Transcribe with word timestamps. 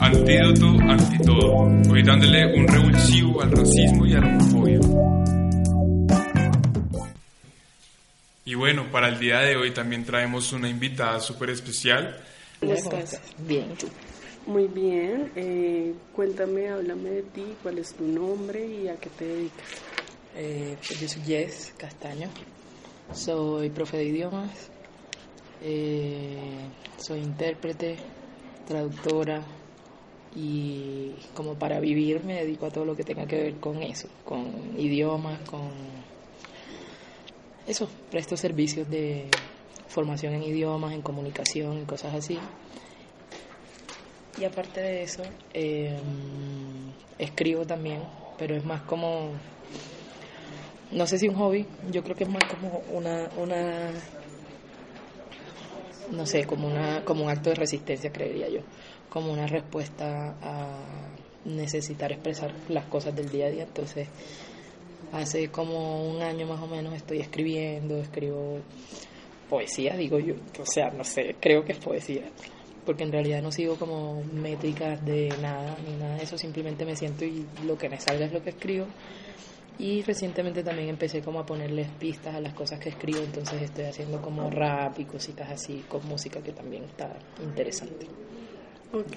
Antídoto 0.00 0.66
ante 0.86 1.24
todo, 1.24 1.54
hoy 1.90 2.02
dándole 2.02 2.44
un 2.58 2.68
revulsivo 2.68 3.40
al 3.40 3.52
racismo 3.52 4.04
y 4.04 4.12
a 4.12 4.20
la 4.20 4.26
homofobia. 4.26 4.80
Y 8.44 8.54
bueno, 8.54 8.90
para 8.92 9.08
el 9.08 9.18
día 9.18 9.38
de 9.38 9.56
hoy 9.56 9.70
también 9.70 10.04
traemos 10.04 10.52
una 10.52 10.68
invitada 10.68 11.20
súper 11.20 11.48
especial. 11.50 12.22
¿Cómo 12.60 12.74
estás? 12.74 13.18
Bien, 13.38 13.68
Muy 14.46 14.66
bien. 14.66 15.32
Eh, 15.36 15.94
cuéntame, 16.14 16.68
háblame 16.68 17.08
de 17.08 17.22
ti, 17.22 17.44
cuál 17.62 17.78
es 17.78 17.94
tu 17.94 18.04
nombre 18.04 18.66
y 18.66 18.88
a 18.88 18.96
qué 18.96 19.08
te 19.08 19.24
dedicas. 19.24 19.68
Eh, 20.36 20.76
pues 20.86 21.00
yo 21.00 21.08
soy 21.08 21.22
Jess 21.22 21.72
Castaño, 21.78 22.28
soy 23.12 23.70
profe 23.70 23.96
de 23.96 24.04
idiomas, 24.04 24.70
eh, 25.62 26.68
soy 26.98 27.20
intérprete, 27.20 27.96
traductora 28.66 29.42
y 30.36 31.12
como 31.34 31.54
para 31.54 31.80
vivir 31.80 32.22
me 32.24 32.34
dedico 32.34 32.66
a 32.66 32.70
todo 32.70 32.84
lo 32.84 32.94
que 32.94 33.04
tenga 33.04 33.26
que 33.26 33.36
ver 33.36 33.54
con 33.56 33.82
eso, 33.82 34.08
con 34.24 34.44
idiomas, 34.78 35.38
con 35.40 35.70
eso, 37.66 37.88
presto 38.10 38.36
servicios 38.36 38.88
de 38.90 39.24
formación 39.88 40.34
en 40.34 40.42
idiomas, 40.42 40.92
en 40.92 41.02
comunicación 41.02 41.82
y 41.82 41.84
cosas 41.84 42.14
así. 42.14 42.38
Y 44.38 44.44
aparte 44.44 44.80
de 44.80 45.02
eso, 45.02 45.22
eh, 45.52 45.98
escribo 47.18 47.66
también, 47.66 48.00
pero 48.38 48.56
es 48.56 48.64
más 48.64 48.80
como 48.82 49.30
no 50.92 51.06
sé 51.06 51.18
si 51.18 51.28
un 51.28 51.36
hobby, 51.36 51.66
yo 51.90 52.02
creo 52.02 52.16
que 52.16 52.24
es 52.24 52.30
más 52.30 52.44
como 52.44 52.82
una, 52.92 53.28
una 53.36 53.90
no 56.10 56.26
sé, 56.26 56.44
como, 56.44 56.66
una, 56.66 57.04
como 57.04 57.24
un 57.24 57.30
acto 57.30 57.50
de 57.50 57.56
resistencia, 57.56 58.12
creería 58.12 58.48
yo, 58.48 58.60
como 59.08 59.32
una 59.32 59.46
respuesta 59.46 60.34
a 60.42 60.78
necesitar 61.44 62.12
expresar 62.12 62.52
las 62.68 62.86
cosas 62.86 63.14
del 63.14 63.28
día 63.28 63.46
a 63.46 63.50
día. 63.50 63.62
Entonces, 63.62 64.08
hace 65.12 65.48
como 65.48 66.08
un 66.10 66.22
año 66.22 66.46
más 66.46 66.60
o 66.60 66.66
menos 66.66 66.94
estoy 66.94 67.20
escribiendo, 67.20 67.96
escribo 67.98 68.58
poesía, 69.48 69.96
digo 69.96 70.18
yo, 70.18 70.34
o 70.60 70.66
sea, 70.66 70.90
no 70.90 71.04
sé, 71.04 71.36
creo 71.40 71.64
que 71.64 71.72
es 71.72 71.78
poesía, 71.78 72.22
porque 72.86 73.02
en 73.02 73.12
realidad 73.12 73.42
no 73.42 73.50
sigo 73.50 73.76
como 73.76 74.22
métricas 74.32 75.04
de 75.04 75.28
nada, 75.42 75.76
ni 75.86 75.96
nada 75.96 76.16
de 76.16 76.22
eso, 76.22 76.38
simplemente 76.38 76.84
me 76.84 76.94
siento 76.94 77.24
y 77.24 77.46
lo 77.66 77.76
que 77.76 77.88
me 77.88 77.98
salga 77.98 78.26
es 78.26 78.32
lo 78.32 78.42
que 78.42 78.50
escribo 78.50 78.86
y 79.80 80.02
recientemente 80.02 80.62
también 80.62 80.90
empecé 80.90 81.22
como 81.22 81.40
a 81.40 81.46
ponerles 81.46 81.88
pistas 81.98 82.34
a 82.34 82.40
las 82.40 82.52
cosas 82.52 82.78
que 82.78 82.90
escribo, 82.90 83.20
entonces 83.20 83.62
estoy 83.62 83.84
haciendo 83.84 84.20
como 84.20 84.50
rap 84.50 84.98
y 84.98 85.06
cositas 85.06 85.50
así 85.50 85.84
con 85.88 86.06
música 86.06 86.42
que 86.42 86.52
también 86.52 86.84
está 86.84 87.16
interesante. 87.42 88.06
Ok, 88.92 89.16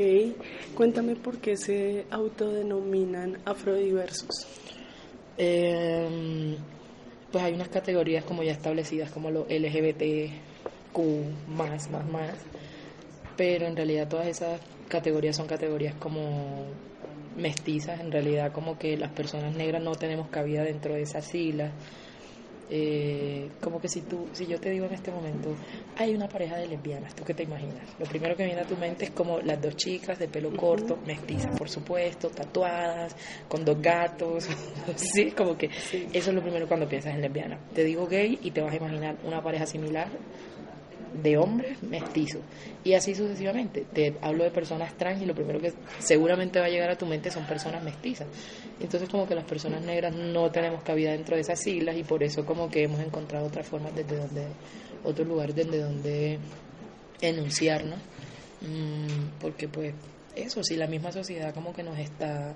cuéntame 0.73 1.17
por 1.17 1.39
qué 1.39 1.57
se 1.57 2.05
autodenominan 2.09 3.39
afrodiversos. 3.43 4.47
Eh, 5.37 6.55
pues 7.29 7.43
hay 7.43 7.53
unas 7.53 7.67
categorías 7.67 8.23
como 8.23 8.41
ya 8.43 8.53
establecidas 8.53 9.11
como 9.11 9.31
lo 9.31 9.45
LGBTQ 9.49 10.97
más, 11.49 11.89
más, 11.89 12.05
más, 12.07 12.37
pero 13.35 13.65
en 13.65 13.75
realidad 13.75 14.07
todas 14.07 14.27
esas 14.27 14.61
categorías 14.87 15.35
son 15.35 15.47
categorías 15.47 15.95
como 15.95 16.67
mestizas, 17.37 17.99
en 17.99 18.11
realidad 18.11 18.51
como 18.51 18.77
que 18.77 18.97
las 18.97 19.11
personas 19.11 19.55
negras 19.55 19.81
no 19.81 19.95
tenemos 19.95 20.29
cabida 20.29 20.63
dentro 20.63 20.93
de 20.93 21.01
esas 21.01 21.25
siglas. 21.25 21.71
Eh, 22.69 23.49
como 23.61 23.79
que 23.79 23.87
si 23.87 24.01
tú, 24.01 24.27
si 24.31 24.47
yo 24.47 24.59
te 24.59 24.69
digo 24.71 24.85
en 24.85 24.93
este 24.93 25.11
momento, 25.11 25.53
hay 25.97 26.15
una 26.15 26.27
pareja 26.27 26.55
de 26.57 26.67
lesbianas, 26.67 27.13
¿tú 27.13 27.23
qué 27.23 27.33
te 27.33 27.43
imaginas? 27.43 27.87
Lo 27.99 28.05
primero 28.05 28.35
que 28.35 28.45
viene 28.45 28.61
a 28.61 28.65
tu 28.65 28.77
mente 28.77 29.05
es 29.05 29.11
como 29.11 29.39
las 29.41 29.61
dos 29.61 29.75
chicas 29.75 30.17
de 30.17 30.27
pelo 30.27 30.55
corto, 30.55 30.97
mestizas, 31.05 31.55
por 31.57 31.69
supuesto, 31.69 32.29
tatuadas, 32.29 33.15
con 33.47 33.63
dos 33.63 33.79
gatos, 33.81 34.47
sí, 34.95 35.31
como 35.31 35.55
que 35.55 35.67
eso 35.67 36.29
es 36.29 36.33
lo 36.33 36.41
primero 36.41 36.67
cuando 36.67 36.87
piensas 36.87 37.13
en 37.13 37.21
lesbiana. 37.21 37.59
Te 37.73 37.83
digo 37.83 38.07
gay 38.07 38.39
y 38.41 38.51
te 38.51 38.61
vas 38.61 38.73
a 38.73 38.77
imaginar 38.77 39.17
una 39.23 39.43
pareja 39.43 39.65
similar 39.67 40.07
de 41.13 41.37
hombres 41.37 41.81
mestizos. 41.83 42.41
Y 42.83 42.93
así 42.93 43.15
sucesivamente. 43.15 43.85
Te 43.93 44.15
hablo 44.21 44.43
de 44.43 44.51
personas 44.51 44.95
trans 44.97 45.21
y 45.21 45.25
lo 45.25 45.35
primero 45.35 45.59
que 45.59 45.73
seguramente 45.99 46.59
va 46.59 46.65
a 46.65 46.69
llegar 46.69 46.89
a 46.89 46.97
tu 46.97 47.05
mente 47.05 47.31
son 47.31 47.45
personas 47.45 47.83
mestizas. 47.83 48.27
Entonces 48.79 49.09
como 49.09 49.27
que 49.27 49.35
las 49.35 49.45
personas 49.45 49.81
negras 49.81 50.13
no 50.15 50.51
tenemos 50.51 50.83
cabida 50.83 51.11
dentro 51.11 51.35
de 51.35 51.41
esas 51.41 51.59
siglas 51.59 51.95
y 51.95 52.03
por 52.03 52.23
eso 52.23 52.45
como 52.45 52.69
que 52.69 52.83
hemos 52.83 52.99
encontrado 52.99 53.45
otras 53.45 53.67
formas 53.67 53.95
desde 53.95 54.17
donde, 54.17 54.47
otros 55.03 55.27
lugares 55.27 55.55
desde 55.55 55.79
donde 55.79 56.39
enunciarnos. 57.21 57.99
Mm, 58.61 59.39
porque 59.39 59.67
pues 59.67 59.93
eso, 60.35 60.63
si 60.63 60.75
la 60.75 60.87
misma 60.87 61.11
sociedad 61.11 61.53
como 61.53 61.73
que 61.73 61.83
nos 61.83 61.97
está 61.99 62.55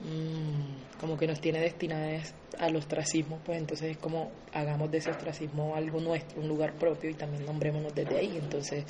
Mm, 0.00 0.98
como 0.98 1.18
que 1.18 1.26
nos 1.26 1.40
tiene 1.40 1.60
destinadas 1.60 2.34
al 2.58 2.76
ostracismo, 2.76 3.38
pues 3.44 3.58
entonces 3.58 3.90
es 3.92 3.96
como 3.98 4.30
hagamos 4.52 4.90
de 4.90 4.98
ese 4.98 5.10
ostracismo 5.10 5.74
algo 5.76 6.00
nuestro, 6.00 6.40
un 6.40 6.48
lugar 6.48 6.72
propio 6.74 7.10
y 7.10 7.14
también 7.14 7.44
nombrémonos 7.44 7.94
desde 7.94 8.16
ahí. 8.16 8.36
Entonces 8.36 8.84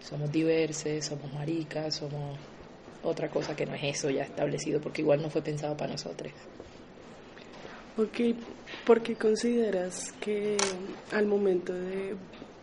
somos 0.00 0.30
diversos, 0.32 1.04
somos 1.04 1.32
maricas, 1.32 1.94
somos 1.94 2.36
otra 3.02 3.28
cosa 3.28 3.54
que 3.54 3.66
no 3.66 3.74
es 3.74 3.84
eso 3.84 4.10
ya 4.10 4.22
establecido, 4.22 4.80
porque 4.80 5.02
igual 5.02 5.22
no 5.22 5.30
fue 5.30 5.42
pensado 5.42 5.76
para 5.76 5.92
nosotros. 5.92 6.32
Ok, 7.96 8.36
¿por 8.84 9.00
qué 9.02 9.14
consideras 9.14 10.12
que 10.20 10.56
al 11.12 11.26
momento 11.26 11.72
de 11.72 12.14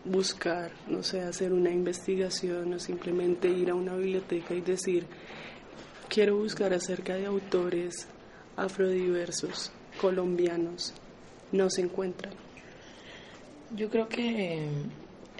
buscar, 0.04 0.70
no 0.88 1.02
sé, 1.02 1.20
hacer 1.22 1.52
una 1.52 1.70
investigación 1.70 2.74
o 2.74 2.78
simplemente 2.78 3.48
ir 3.48 3.70
a 3.70 3.74
una 3.74 3.96
biblioteca 3.96 4.54
y 4.54 4.60
decir, 4.60 5.06
quiero 6.08 6.36
buscar 6.36 6.72
acerca 6.72 7.14
de 7.14 7.26
autores 7.26 8.06
afrodiversos 8.56 9.72
colombianos, 10.00 10.94
no 11.52 11.70
se 11.70 11.82
encuentran. 11.82 12.32
Yo 13.74 13.88
creo 13.90 14.08
que 14.08 14.68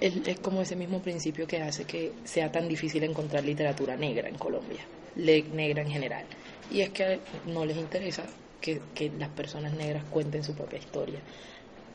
es, 0.01 0.39
como 0.41 0.63
ese 0.63 0.77
mismo 0.77 1.01
principio 1.01 1.47
que 1.47 1.61
hace 1.63 1.85
que 1.85 2.13
sea 2.25 2.51
tan 2.51 2.69
difícil 2.69 3.05
encontrar 3.05 3.45
literatura 3.45 3.97
negra 3.97 4.29
en 4.29 4.37
Colombia, 4.37 4.81
negra 5.17 5.83
en 5.83 5.91
general. 5.91 6.25
Y 6.71 6.81
es 6.81 6.91
que 6.91 7.21
no 7.47 7.65
les 7.65 7.77
interesa 7.77 8.25
que, 8.61 8.81
las 9.19 9.29
personas 9.31 9.75
negras 9.75 10.05
cuenten 10.05 10.43
su 10.43 10.55
propia 10.55 10.79
historia, 10.79 11.21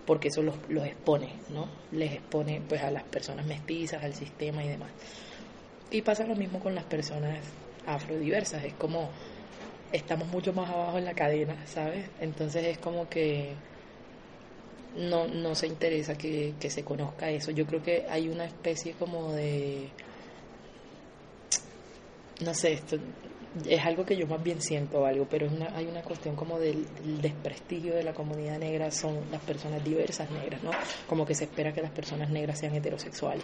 porque 0.05 0.29
eso 0.29 0.41
los, 0.41 0.55
los, 0.69 0.85
expone, 0.85 1.33
¿no? 1.49 1.67
Les 1.91 2.13
expone 2.13 2.61
pues 2.67 2.81
a 2.81 2.91
las 2.91 3.03
personas 3.03 3.45
mestizas, 3.45 4.03
al 4.03 4.13
sistema 4.13 4.63
y 4.63 4.69
demás. 4.69 4.91
Y 5.91 6.01
pasa 6.03 6.25
lo 6.25 6.35
mismo 6.35 6.59
con 6.59 6.75
las 6.75 6.83
personas 6.85 7.39
afrodiversas, 7.95 8.63
es 8.63 8.73
como 8.73 9.09
estamos 9.91 10.27
mucho 10.27 10.53
más 10.53 10.69
abajo 10.69 10.97
en 10.97 11.05
la 11.05 11.13
cadena, 11.13 11.55
¿sabes? 11.65 12.09
Entonces 12.19 12.65
es 12.65 12.77
como 12.77 13.09
que 13.09 13.55
no, 14.95 15.27
no 15.27 15.55
se 15.55 15.67
interesa 15.67 16.17
que, 16.17 16.53
se 16.59 16.83
conozca 16.83 17.29
eso. 17.29 17.51
Yo 17.51 17.65
creo 17.65 17.81
que 17.81 18.05
hay 18.09 18.29
una 18.29 18.45
especie 18.45 18.93
como 18.93 19.33
de, 19.33 19.89
no 22.41 22.53
sé, 22.53 22.73
esto 22.73 22.97
es 23.67 23.83
algo 23.83 24.05
que 24.05 24.15
yo 24.15 24.27
más 24.27 24.43
bien 24.43 24.61
siento 24.61 25.05
algo, 25.05 25.25
pero 25.29 25.47
es 25.47 25.51
una, 25.51 25.75
hay 25.75 25.87
una 25.87 26.03
cuestión 26.03 26.35
como 26.35 26.59
del, 26.59 26.85
desprestigio 27.21 27.95
de 27.95 28.03
la 28.03 28.13
comunidad 28.13 28.59
negra 28.59 28.91
son 28.91 29.19
las 29.31 29.41
personas 29.41 29.83
diversas 29.83 30.29
negras, 30.31 30.61
¿no? 30.63 30.71
Como 31.07 31.25
que 31.25 31.33
se 31.33 31.45
espera 31.45 31.73
que 31.73 31.81
las 31.81 31.91
personas 31.91 32.29
negras 32.29 32.59
sean 32.59 32.75
heterosexuales. 32.75 33.43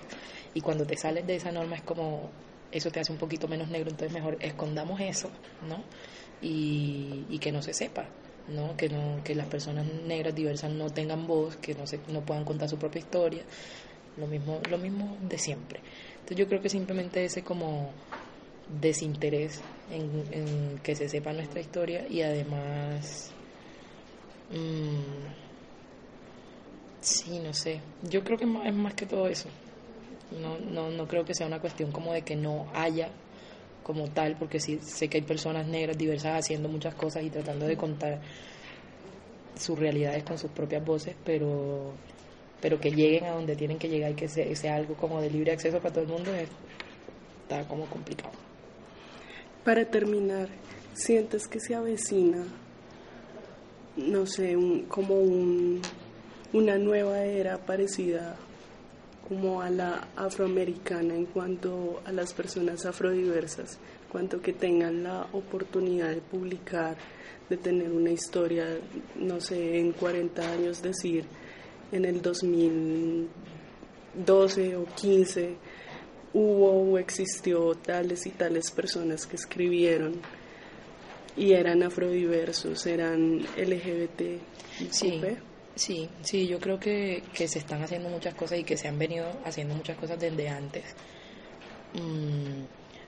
Y 0.53 0.61
cuando 0.61 0.85
te 0.85 0.95
sales 0.95 1.25
de 1.25 1.35
esa 1.35 1.51
norma 1.51 1.75
es 1.77 1.81
como 1.81 2.29
eso 2.75 2.91
te 2.91 2.99
hace 2.99 3.11
un 3.11 3.17
poquito 3.17 3.47
menos 3.47 3.69
negro, 3.69 3.89
entonces 3.89 4.13
mejor 4.13 4.37
escondamos 4.41 4.99
eso, 4.99 5.29
¿no? 5.67 5.83
Y, 6.41 7.25
y 7.29 7.39
que 7.39 7.51
no 7.51 7.61
se 7.61 7.73
sepa, 7.73 8.05
¿no? 8.49 8.75
Que, 8.75 8.89
no, 8.89 9.23
que 9.23 9.33
las 9.33 9.47
personas 9.47 9.85
negras 10.05 10.35
diversas 10.35 10.71
no 10.71 10.89
tengan 10.89 11.25
voz, 11.25 11.55
que 11.57 11.73
no, 11.73 11.87
se, 11.87 11.99
no 12.09 12.21
puedan 12.21 12.43
contar 12.43 12.69
su 12.69 12.77
propia 12.77 12.99
historia, 12.99 13.43
lo 14.17 14.27
mismo, 14.27 14.59
lo 14.69 14.77
mismo 14.77 15.17
de 15.21 15.37
siempre. 15.37 15.79
Entonces 16.15 16.37
yo 16.37 16.47
creo 16.47 16.61
que 16.61 16.69
simplemente 16.69 17.23
ese 17.23 17.43
como 17.43 17.93
desinterés 18.67 19.63
en, 19.89 20.79
que 20.83 20.95
se 20.95 21.07
sepa 21.07 21.33
nuestra 21.33 21.61
historia 21.61 22.05
y 22.09 22.21
además, 22.21 23.31
mmm, 24.49 25.27
sí, 27.01 27.39
no 27.39 27.53
sé, 27.53 27.81
yo 28.01 28.23
creo 28.23 28.37
que 28.37 28.45
es 28.45 28.73
más 28.73 28.93
que 28.95 29.05
todo 29.05 29.27
eso, 29.27 29.49
no, 30.31 30.57
no, 30.59 30.89
no 30.89 31.07
creo 31.07 31.25
que 31.25 31.33
sea 31.33 31.47
una 31.47 31.59
cuestión 31.59 31.91
como 31.91 32.13
de 32.13 32.23
que 32.23 32.35
no 32.35 32.67
haya 32.73 33.09
como 33.83 34.09
tal, 34.09 34.35
porque 34.37 34.59
sí 34.59 34.79
sé 34.81 35.09
que 35.09 35.17
hay 35.17 35.23
personas 35.23 35.67
negras 35.67 35.95
diversas 35.97 36.39
haciendo 36.39 36.67
muchas 36.67 36.95
cosas 36.95 37.23
y 37.23 37.29
tratando 37.29 37.67
de 37.67 37.77
contar 37.77 38.19
sus 39.55 39.77
realidades 39.77 40.23
con 40.23 40.39
sus 40.39 40.49
propias 40.49 40.83
voces, 40.83 41.15
pero, 41.23 41.93
pero 42.61 42.79
que 42.79 42.91
lleguen 42.91 43.25
a 43.25 43.31
donde 43.31 43.55
tienen 43.55 43.77
que 43.77 43.87
llegar 43.87 44.11
y 44.11 44.15
que 44.15 44.27
sea, 44.27 44.75
algo 44.75 44.95
como 44.95 45.21
de 45.21 45.29
libre 45.29 45.51
acceso 45.51 45.77
para 45.77 45.93
todo 45.93 46.03
el 46.03 46.09
mundo 46.09 46.31
está 46.33 47.67
como 47.67 47.85
complicado. 47.85 48.33
Para 49.63 49.85
terminar, 49.85 50.49
¿sientes 50.95 51.47
que 51.47 51.59
se 51.59 51.75
avecina, 51.75 52.43
no 53.97 54.25
sé, 54.25 54.57
como 54.87 55.13
un, 55.13 55.81
una 56.53 56.79
nueva 56.79 57.23
era 57.23 57.59
parecida 57.59 58.35
como 59.27 59.61
a 59.61 59.69
la 59.69 60.07
afroamericana 60.15 61.13
en 61.15 61.25
cuanto 61.25 62.01
a 62.05 62.11
las 62.11 62.33
personas 62.33 62.85
afrodiversas, 62.85 63.77
cuanto 64.11 64.41
que 64.41 64.51
tengan 64.53 65.03
la 65.03 65.27
oportunidad 65.33 66.09
de 66.09 66.21
publicar, 66.21 66.95
de 67.49 67.57
tener 67.57 67.91
una 67.91 68.11
historia, 68.11 68.65
no 69.15 69.41
sé, 69.41 69.79
en 69.79 69.91
40 69.93 70.51
años 70.51 70.81
decir, 70.81 71.25
en 71.91 72.05
el 72.05 72.21
2012 72.21 74.75
o 74.75 74.85
15 74.85 75.55
hubo 76.33 76.91
o 76.91 76.97
existió 76.97 77.75
tales 77.75 78.25
y 78.25 78.31
tales 78.31 78.71
personas 78.71 79.25
que 79.25 79.37
escribieron 79.37 80.19
y 81.37 81.53
eran 81.53 81.83
afrodiversos, 81.83 82.85
eran 82.85 83.39
LGBT. 83.57 84.41
Sí, 84.91 85.21
sí, 85.75 86.09
sí, 86.21 86.47
yo 86.47 86.59
creo 86.59 86.79
que, 86.79 87.23
que, 87.33 87.47
se 87.47 87.59
están 87.59 87.83
haciendo 87.83 88.09
muchas 88.09 88.33
cosas 88.33 88.59
y 88.59 88.63
que 88.63 88.77
se 88.77 88.87
han 88.87 88.97
venido 88.97 89.27
haciendo 89.43 89.75
muchas 89.75 89.97
cosas 89.97 90.19
desde 90.19 90.49
antes. 90.49 90.83
Mm, 91.93 92.63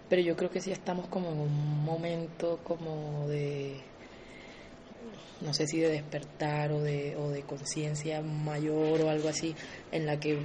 pero 0.09 0.21
yo 0.21 0.35
creo 0.35 0.49
que 0.49 0.61
sí 0.61 0.71
estamos 0.71 1.07
como 1.07 1.31
en 1.31 1.39
un 1.39 1.83
momento 1.83 2.59
como 2.63 3.27
de, 3.27 3.81
no 5.41 5.53
sé 5.53 5.67
si 5.67 5.79
de 5.79 5.89
despertar 5.89 6.71
o 6.71 6.81
de, 6.81 7.15
o 7.17 7.29
de 7.29 7.41
conciencia 7.43 8.21
mayor 8.21 9.01
o 9.01 9.09
algo 9.09 9.29
así, 9.29 9.53
en 9.91 10.05
la 10.05 10.19
que 10.19 10.39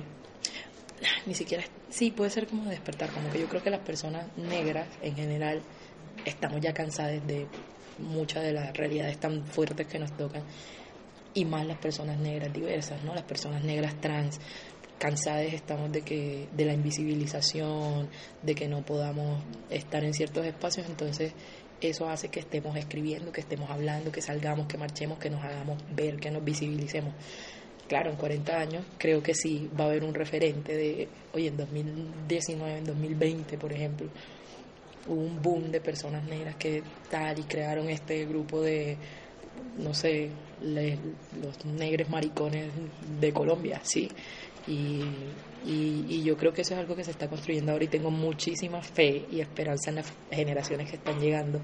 ni 1.26 1.34
siquiera, 1.34 1.64
sí, 1.90 2.10
puede 2.10 2.30
ser 2.30 2.46
como 2.46 2.68
despertar, 2.68 3.10
como 3.10 3.30
que 3.30 3.40
yo 3.40 3.48
creo 3.48 3.62
que 3.62 3.70
las 3.70 3.80
personas 3.80 4.26
negras 4.36 4.88
en 5.02 5.14
general 5.14 5.62
estamos 6.24 6.60
ya 6.60 6.72
cansadas 6.72 7.26
de 7.26 7.46
muchas 7.98 8.42
de 8.42 8.52
las 8.52 8.76
realidades 8.76 9.18
tan 9.18 9.44
fuertes 9.44 9.86
que 9.86 9.98
nos 9.98 10.16
tocan 10.16 10.42
y 11.34 11.44
más 11.44 11.66
las 11.66 11.78
personas 11.78 12.18
negras 12.18 12.52
diversas, 12.52 13.02
¿no? 13.04 13.14
Las 13.14 13.24
personas 13.24 13.62
negras 13.64 14.00
trans 14.00 14.40
cansadas 14.98 15.52
estamos 15.52 15.90
de 15.90 16.02
que 16.02 16.48
de 16.52 16.64
la 16.64 16.74
invisibilización, 16.74 18.08
de 18.42 18.54
que 18.54 18.68
no 18.68 18.82
podamos 18.82 19.42
estar 19.68 20.04
en 20.04 20.14
ciertos 20.14 20.46
espacios, 20.46 20.86
entonces 20.88 21.32
eso 21.80 22.08
hace 22.08 22.28
que 22.28 22.40
estemos 22.40 22.76
escribiendo, 22.76 23.32
que 23.32 23.40
estemos 23.40 23.68
hablando, 23.70 24.12
que 24.12 24.22
salgamos, 24.22 24.68
que 24.68 24.78
marchemos, 24.78 25.18
que 25.18 25.28
nos 25.28 25.42
hagamos 25.42 25.82
ver, 25.92 26.18
que 26.18 26.30
nos 26.30 26.44
visibilicemos. 26.44 27.14
Claro, 27.88 28.10
en 28.10 28.16
40 28.16 28.56
años 28.56 28.84
creo 28.96 29.22
que 29.22 29.34
sí 29.34 29.68
va 29.78 29.84
a 29.84 29.88
haber 29.88 30.04
un 30.04 30.14
referente 30.14 30.76
de, 30.76 31.08
oye, 31.32 31.48
en 31.48 31.56
2019, 31.56 32.78
en 32.78 32.84
2020, 32.84 33.58
por 33.58 33.72
ejemplo, 33.72 34.08
hubo 35.08 35.20
un 35.20 35.42
boom 35.42 35.72
de 35.72 35.80
personas 35.80 36.22
negras 36.24 36.54
que 36.56 36.82
tal 37.10 37.40
y 37.40 37.42
crearon 37.42 37.90
este 37.90 38.24
grupo 38.24 38.62
de, 38.62 38.96
no 39.78 39.94
sé, 39.94 40.30
los 40.62 41.64
negros 41.64 42.08
maricones 42.08 42.70
de 43.20 43.32
Colombia, 43.32 43.80
sí. 43.82 44.08
Y, 44.66 45.02
y, 45.64 46.22
yo 46.22 46.36
creo 46.36 46.52
que 46.52 46.62
eso 46.62 46.74
es 46.74 46.80
algo 46.80 46.94
que 46.94 47.02
se 47.02 47.10
está 47.10 47.28
construyendo 47.28 47.72
ahora 47.72 47.84
y 47.84 47.88
tengo 47.88 48.10
muchísima 48.12 48.80
fe 48.80 49.26
y 49.30 49.40
esperanza 49.40 49.90
en 49.90 49.96
las 49.96 50.12
generaciones 50.30 50.88
que 50.88 50.96
están 50.96 51.20
llegando 51.20 51.60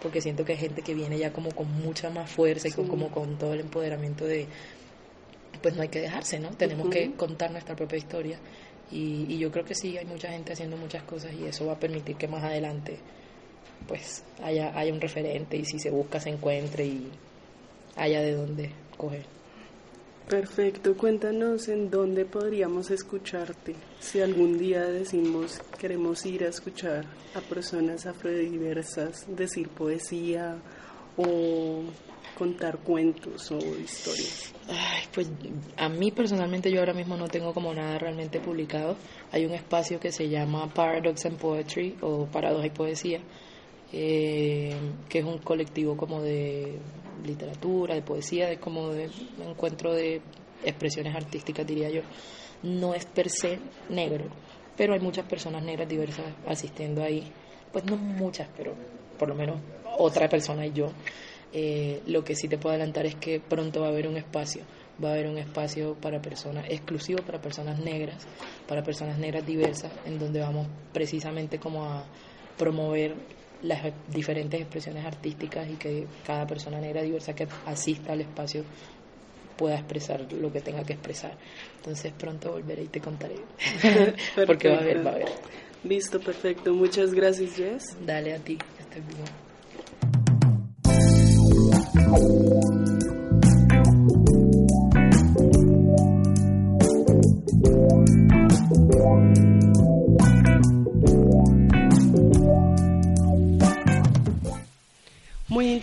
porque 0.00 0.20
siento 0.20 0.44
que 0.44 0.52
hay 0.52 0.58
gente 0.58 0.82
que 0.82 0.94
viene 0.94 1.18
ya 1.18 1.32
como 1.32 1.50
con 1.50 1.70
mucha 1.82 2.10
más 2.10 2.30
fuerza 2.30 2.68
y 2.68 2.72
con, 2.72 2.86
como 2.86 3.10
con 3.10 3.36
todo 3.38 3.54
el 3.54 3.60
empoderamiento 3.60 4.24
de 4.24 4.46
pues 5.62 5.74
no 5.74 5.82
hay 5.82 5.88
que 5.88 6.00
dejarse, 6.00 6.38
¿no? 6.38 6.50
Tenemos 6.50 6.88
que 6.88 7.12
contar 7.14 7.50
nuestra 7.50 7.74
propia 7.74 7.98
historia 7.98 8.38
y, 8.90 9.38
yo 9.38 9.50
creo 9.50 9.64
que 9.64 9.74
sí, 9.74 9.98
hay 9.98 10.06
mucha 10.06 10.30
gente 10.30 10.52
haciendo 10.52 10.76
muchas 10.76 11.02
cosas 11.02 11.32
y 11.34 11.44
eso 11.44 11.66
va 11.66 11.74
a 11.74 11.80
permitir 11.80 12.16
que 12.16 12.28
más 12.28 12.42
adelante 12.42 12.98
pues 13.86 14.24
haya, 14.42 14.76
haya 14.78 14.92
un 14.92 15.00
referente 15.00 15.56
y 15.56 15.64
si 15.64 15.78
se 15.78 15.90
busca 15.90 16.20
se 16.20 16.30
encuentre 16.30 16.86
y 16.86 17.08
haya 17.96 18.20
de 18.20 18.32
dónde 18.32 18.72
coger. 18.96 19.24
Perfecto, 20.28 20.94
cuéntanos 20.94 21.68
en 21.68 21.90
dónde 21.90 22.26
podríamos 22.26 22.90
escucharte. 22.90 23.74
Si 23.98 24.20
algún 24.20 24.58
día 24.58 24.82
decimos 24.82 25.60
queremos 25.78 26.26
ir 26.26 26.44
a 26.44 26.48
escuchar 26.48 27.06
a 27.34 27.40
personas 27.40 28.04
afrodiversas 28.04 29.24
decir 29.34 29.68
poesía 29.70 30.58
o 31.16 31.84
contar 32.38 32.78
cuentos 32.78 33.50
o 33.50 33.58
historias? 33.58 34.54
Ay, 34.68 35.02
pues 35.12 35.28
a 35.76 35.88
mí 35.88 36.12
personalmente 36.12 36.70
yo 36.70 36.78
ahora 36.80 36.94
mismo 36.94 37.16
no 37.16 37.28
tengo 37.28 37.52
como 37.52 37.74
nada 37.74 37.98
realmente 37.98 38.38
publicado. 38.38 38.96
Hay 39.32 39.44
un 39.44 39.52
espacio 39.52 39.98
que 39.98 40.12
se 40.12 40.28
llama 40.28 40.72
Paradox 40.72 41.26
and 41.26 41.38
Poetry 41.38 41.96
o 42.00 42.26
Paradoja 42.26 42.66
y 42.66 42.70
Poesía, 42.70 43.20
eh, 43.92 44.76
que 45.08 45.20
es 45.20 45.24
un 45.24 45.38
colectivo 45.38 45.96
como 45.96 46.22
de 46.22 46.78
literatura, 47.24 47.94
de 47.94 48.02
poesía, 48.02 48.48
de 48.48 48.58
como 48.58 48.90
de 48.90 49.10
encuentro 49.44 49.92
de 49.92 50.20
expresiones 50.64 51.14
artísticas, 51.14 51.66
diría 51.66 51.90
yo. 51.90 52.02
No 52.62 52.94
es 52.94 53.06
per 53.06 53.30
se 53.30 53.58
negro, 53.88 54.26
pero 54.76 54.94
hay 54.94 55.00
muchas 55.00 55.26
personas 55.26 55.62
negras 55.62 55.88
diversas 55.88 56.26
asistiendo 56.46 57.02
ahí. 57.02 57.30
Pues 57.72 57.84
no 57.84 57.96
muchas, 57.96 58.48
pero 58.56 58.74
por 59.18 59.28
lo 59.28 59.34
menos 59.34 59.60
otra 59.98 60.28
persona 60.28 60.66
y 60.66 60.72
yo. 60.72 60.90
Eh, 61.52 62.02
lo 62.06 62.24
que 62.24 62.34
sí 62.34 62.46
te 62.46 62.58
puedo 62.58 62.74
adelantar 62.74 63.06
es 63.06 63.14
que 63.14 63.40
pronto 63.40 63.80
va 63.80 63.86
a 63.86 63.90
haber 63.90 64.06
un 64.06 64.16
espacio, 64.16 64.62
va 65.02 65.10
a 65.10 65.12
haber 65.12 65.28
un 65.28 65.38
espacio 65.38 65.94
para 65.94 66.20
personas, 66.20 66.66
exclusivo 66.68 67.22
para 67.22 67.40
personas 67.40 67.78
negras, 67.78 68.26
para 68.66 68.82
personas 68.82 69.18
negras 69.18 69.46
diversas, 69.46 69.90
en 70.04 70.18
donde 70.18 70.40
vamos 70.40 70.66
precisamente 70.92 71.58
como 71.58 71.84
a 71.84 72.04
promover 72.58 73.14
las 73.62 73.92
diferentes 74.12 74.60
expresiones 74.60 75.04
artísticas 75.04 75.68
y 75.68 75.74
que 75.74 76.06
cada 76.26 76.46
persona 76.46 76.80
negra 76.80 77.02
diversa 77.02 77.34
que 77.34 77.48
asista 77.66 78.12
al 78.12 78.20
espacio 78.20 78.64
pueda 79.56 79.74
expresar 79.74 80.32
lo 80.32 80.52
que 80.52 80.60
tenga 80.60 80.84
que 80.84 80.94
expresar. 80.94 81.36
Entonces 81.76 82.12
pronto 82.16 82.52
volveré 82.52 82.84
y 82.84 82.88
te 82.88 83.00
contaré. 83.00 83.36
Porque 84.46 84.68
va 84.68 84.76
a 84.76 84.80
haber, 84.80 85.04
va 85.04 85.10
a 85.10 85.14
haber. 85.14 85.28
Listo, 85.84 86.20
perfecto. 86.20 86.72
Muchas 86.72 87.12
gracias, 87.12 87.56
Jess. 87.56 87.96
Dale 88.04 88.34
a 88.34 88.38
ti, 88.38 88.56
que 88.56 88.82
estés 88.82 89.06
bien. 89.06 89.47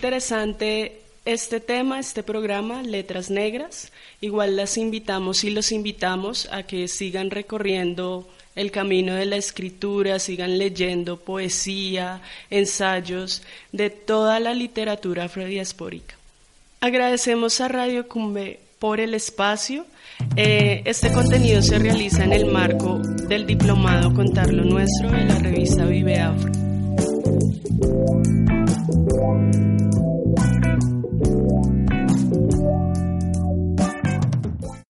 Interesante 0.06 1.00
este 1.24 1.58
tema, 1.58 1.98
este 1.98 2.22
programa, 2.22 2.84
Letras 2.84 3.28
Negras. 3.28 3.90
Igual 4.20 4.54
las 4.54 4.78
invitamos 4.78 5.42
y 5.42 5.50
los 5.50 5.72
invitamos 5.72 6.48
a 6.52 6.62
que 6.62 6.86
sigan 6.86 7.32
recorriendo 7.32 8.28
el 8.54 8.70
camino 8.70 9.16
de 9.16 9.26
la 9.26 9.34
escritura, 9.34 10.20
sigan 10.20 10.58
leyendo 10.58 11.16
poesía, 11.16 12.22
ensayos 12.50 13.42
de 13.72 13.90
toda 13.90 14.38
la 14.38 14.54
literatura 14.54 15.24
afrodiaspórica. 15.24 16.14
Agradecemos 16.78 17.60
a 17.60 17.66
Radio 17.66 18.06
Cumbe 18.06 18.60
por 18.78 19.00
el 19.00 19.12
espacio. 19.12 19.86
Eh, 20.36 20.82
este 20.84 21.10
contenido 21.10 21.62
se 21.62 21.80
realiza 21.80 22.22
en 22.22 22.32
el 22.32 22.46
marco 22.46 23.00
del 23.26 23.44
diplomado 23.44 24.14
Contar 24.14 24.52
lo 24.52 24.62
Nuestro 24.62 25.10
de 25.10 25.24
la 25.24 25.40
revista 25.40 25.84
Vive 25.84 26.20
Afro. 26.20 26.52
Thank 28.88 30.84
you. 30.84 30.95